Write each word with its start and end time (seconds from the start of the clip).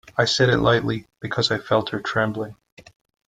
I 0.17 0.25
said 0.25 0.49
it 0.49 0.57
lightly, 0.57 1.05
because 1.19 1.51
I 1.51 1.59
felt 1.59 1.89
her 1.89 1.99
trembling. 2.01 2.55